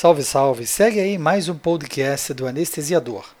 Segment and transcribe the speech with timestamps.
[0.00, 0.64] Salve, salve!
[0.64, 3.34] Segue aí mais um podcast do Anestesiador.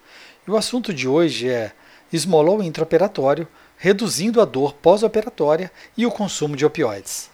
[0.44, 1.70] E o assunto de hoje é
[2.12, 3.46] esmolol intraoperatório,
[3.76, 7.30] reduzindo a dor pós-operatória e o consumo de opioides.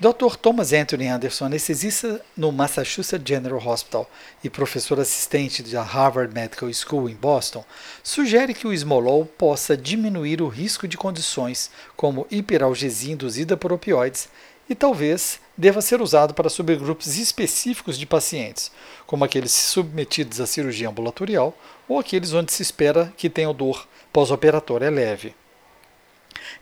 [0.00, 0.34] Dr.
[0.42, 4.10] Thomas Anthony Anderson, anestesista no Massachusetts General Hospital
[4.42, 7.64] e professor assistente da Harvard Medical School em Boston,
[8.02, 14.28] sugere que o esmolol possa diminuir o risco de condições como hiperalgesia induzida por opioides
[14.68, 18.70] e talvez deva ser usado para subgrupos específicos de pacientes,
[19.06, 21.56] como aqueles submetidos à cirurgia ambulatorial
[21.88, 25.34] ou aqueles onde se espera que tenham dor pós-operatória leve.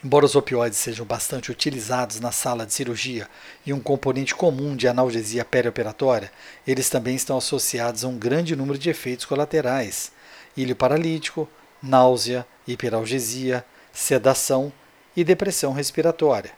[0.03, 3.29] Embora os opioides sejam bastante utilizados na sala de cirurgia
[3.65, 6.31] e um componente comum de analgesia perioperatória,
[6.67, 10.13] eles também estão associados a um grande número de efeitos colaterais:
[10.57, 11.49] ilho paralítico,
[11.83, 14.73] náusea, hiperalgesia, sedação
[15.17, 16.53] e depressão respiratória,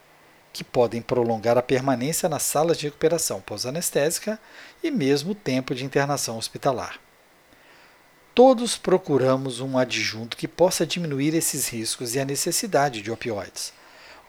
[0.56, 4.40] que podem prolongar a permanência nas salas de recuperação pós-anestésica
[4.82, 6.98] e mesmo o tempo de internação hospitalar.
[8.34, 13.72] Todos procuramos um adjunto que possa diminuir esses riscos e a necessidade de opioides.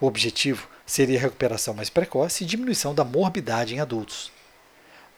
[0.00, 4.32] O objetivo seria a recuperação mais precoce e diminuição da morbidade em adultos.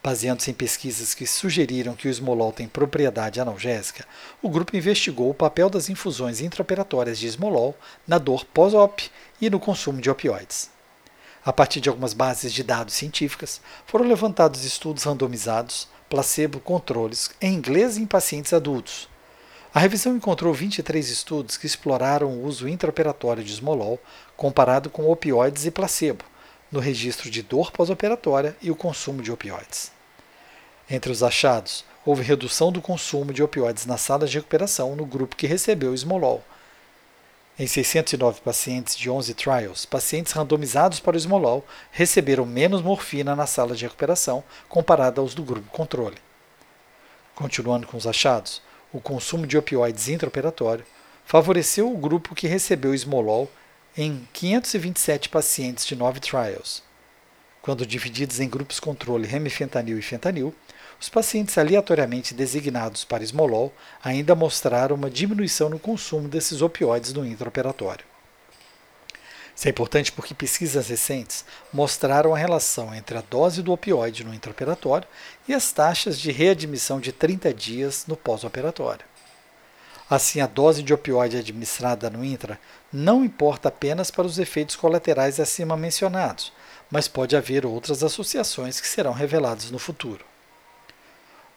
[0.02, 4.06] Baseando-se em pesquisas que sugeriram que o esmolol tem propriedade analgésica,
[4.40, 7.76] o grupo investigou o papel das infusões intraoperatórias de esmolol
[8.08, 10.70] na dor pós-op e no consumo de opioides.
[11.44, 17.96] A partir de algumas bases de dados científicas, foram levantados estudos randomizados placebo-controles em inglês
[17.96, 19.08] em pacientes adultos.
[19.72, 24.00] A revisão encontrou 23 estudos que exploraram o uso intraoperatório de esmolol
[24.36, 26.24] comparado com opioides e placebo,
[26.72, 29.92] no registro de dor pós-operatória e o consumo de opioides.
[30.90, 35.36] Entre os achados, houve redução do consumo de opioides nas salas de recuperação no grupo
[35.36, 36.44] que recebeu esmolol,
[37.60, 41.62] em 609 pacientes de 11 trials, pacientes randomizados para o esmolol
[41.92, 46.16] receberam menos morfina na sala de recuperação comparado aos do grupo controle.
[47.34, 50.86] Continuando com os achados, o consumo de opioides intraoperatório
[51.26, 53.50] favoreceu o grupo que recebeu esmolol
[53.94, 56.82] em 527 pacientes de 9 trials.
[57.60, 60.54] Quando divididos em grupos controle remifentanil e fentanil,
[61.00, 63.72] os pacientes aleatoriamente designados para esmolol
[64.04, 68.04] ainda mostraram uma diminuição no consumo desses opioides no intraoperatório.
[69.56, 74.34] Isso é importante porque pesquisas recentes mostraram a relação entre a dose do opioide no
[74.34, 75.08] intraoperatório
[75.48, 79.04] e as taxas de readmissão de 30 dias no pós-operatório.
[80.08, 82.60] Assim, a dose de opioide administrada no intra
[82.92, 86.52] não importa apenas para os efeitos colaterais acima mencionados,
[86.90, 90.29] mas pode haver outras associações que serão reveladas no futuro.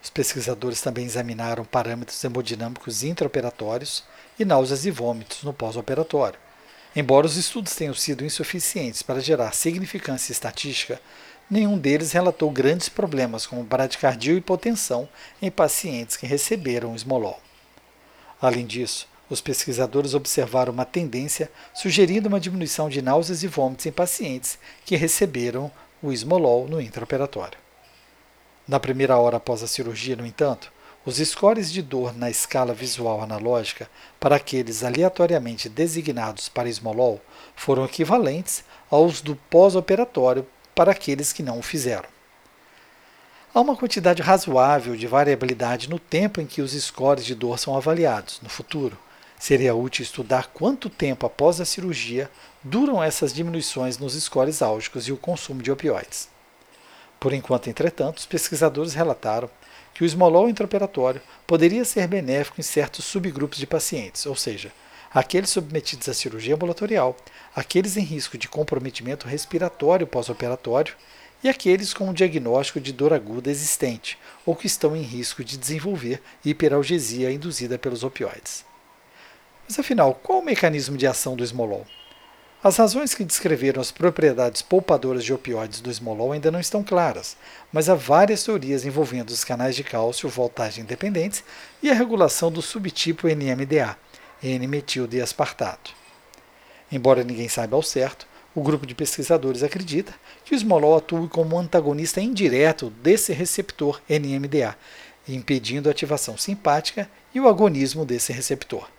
[0.04, 4.04] Os pesquisadores também examinaram parâmetros hemodinâmicos intraoperatórios
[4.38, 6.38] e náuseas e vômitos no pós-operatório.
[6.94, 11.02] Embora os estudos tenham sido insuficientes para gerar significância estatística,
[11.50, 15.08] nenhum deles relatou grandes problemas como bradicardia ou hipotensão
[15.42, 17.40] em pacientes que receberam esmolol.
[18.42, 23.92] Além disso, os pesquisadores observaram uma tendência sugerindo uma diminuição de náuseas e vômitos em
[23.92, 25.72] pacientes que receberam
[26.02, 27.63] o esmolol no intraoperatório.
[28.68, 30.72] Na primeira hora após a cirurgia, no entanto,
[31.06, 33.90] os scores de dor na escala visual analógica
[34.22, 37.20] para aqueles aleatoriamente designados para esmolol
[37.58, 42.08] foram equivalentes aos do pós-operatório para aqueles que não o fizeram.
[43.54, 47.76] Há uma quantidade razoável de variabilidade no tempo em que os scores de dor são
[47.76, 48.40] avaliados.
[48.42, 48.98] No futuro,
[49.38, 52.32] seria útil estudar quanto tempo após a cirurgia
[52.64, 56.33] duram essas diminuições nos scores álgicos e o consumo de opioides.
[57.24, 59.50] Por enquanto, entretanto, os pesquisadores relataram
[59.94, 64.74] que o esmolol intraoperatório poderia ser benéfico em certos subgrupos de pacientes, ou seja,
[65.10, 67.16] aqueles submetidos à cirurgia ambulatorial,
[67.56, 70.96] aqueles em risco de comprometimento respiratório pós-operatório
[71.42, 75.56] e aqueles com um diagnóstico de dor aguda existente ou que estão em risco de
[75.58, 78.66] desenvolver hiperalgesia induzida pelos opioides.
[79.66, 81.88] Mas afinal, qual o mecanismo de ação do esmolol?
[82.64, 87.36] As razões que descreveram as propriedades poupadoras de opioides do esmolol ainda não estão claras,
[87.74, 91.44] mas há várias teorias envolvendo os canais de cálcio voltagem independentes
[91.82, 93.98] e a regulação do subtipo NMDA,
[94.42, 95.94] N-metil-D-aspartato.
[96.90, 98.26] Embora ninguém saiba ao certo,
[98.56, 100.14] o grupo de pesquisadores acredita
[100.46, 104.74] que o esmolol atua como antagonista indireto desse receptor NMDA,
[105.28, 108.90] impedindo a ativação simpática e o agonismo desse receptor.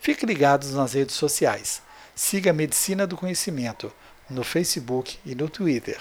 [0.00, 1.86] Fique ligados nas redes sociais
[2.20, 3.92] Siga a Medicina do Conhecimento
[4.28, 6.00] no Facebook e no Twitter.